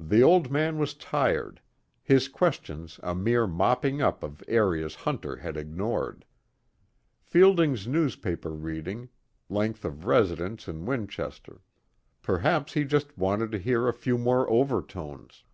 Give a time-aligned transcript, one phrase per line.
[0.00, 1.60] The Old Man was tired,
[2.02, 6.24] his questions a mere mopping up of areas Hunter had ignored:
[7.22, 9.10] Fielding's newspaper reading,
[9.48, 11.60] length of residence in Winchester;
[12.20, 15.44] perhaps he just wanted to hear a few more overtones.